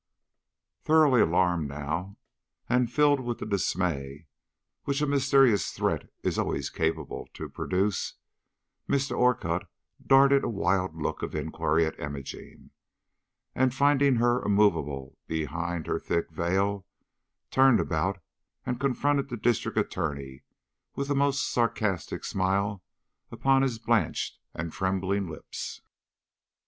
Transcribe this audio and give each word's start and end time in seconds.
Thoroughly 0.81 1.21
alarmed 1.21 1.67
now 1.69 2.17
and 2.67 2.91
filled 2.91 3.19
with 3.19 3.37
the 3.37 3.45
dismay 3.45 4.25
which 4.85 4.99
a 4.99 5.05
mysterious 5.05 5.69
threat 5.69 6.09
is 6.23 6.39
always 6.39 6.71
calculated 6.71 7.31
to 7.35 7.47
produce, 7.49 8.15
Mr. 8.89 9.15
Orcutt 9.15 9.67
darted 10.03 10.43
a 10.43 10.49
wild 10.49 10.95
look 10.99 11.21
of 11.21 11.35
inquiry 11.35 11.85
at 11.85 11.99
Imogene, 11.99 12.71
and 13.53 13.75
finding 13.75 14.15
her 14.15 14.41
immovable 14.43 15.19
behind 15.27 15.85
her 15.85 15.99
thick 15.99 16.31
veil, 16.31 16.83
turned 17.51 17.79
about 17.79 18.17
and 18.65 18.79
confronted 18.79 19.29
the 19.29 19.37
District 19.37 19.77
Attorney 19.77 20.41
with 20.95 21.11
a 21.11 21.15
most 21.15 21.47
sarcastic 21.47 22.25
smile 22.25 22.81
upon 23.31 23.61
his 23.61 23.77
blanched 23.77 24.39
and 24.55 24.71
trembling 24.73 25.29
lips. 25.29 25.79